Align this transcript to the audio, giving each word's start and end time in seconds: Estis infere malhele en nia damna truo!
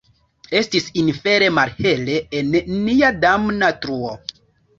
Estis 0.59 0.87
infere 1.01 1.49
malhele 1.57 2.15
en 2.41 2.49
nia 2.87 3.13
damna 3.27 3.71
truo! 3.87 4.17